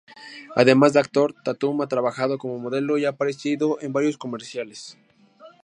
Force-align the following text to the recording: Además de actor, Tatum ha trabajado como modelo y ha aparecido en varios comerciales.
Además 0.55 0.93
de 0.93 0.99
actor, 0.99 1.35
Tatum 1.45 1.83
ha 1.83 1.87
trabajado 1.87 2.39
como 2.39 2.57
modelo 2.57 2.97
y 2.97 3.05
ha 3.05 3.09
aparecido 3.09 3.77
en 3.81 3.93
varios 3.93 4.17
comerciales. 4.17 4.97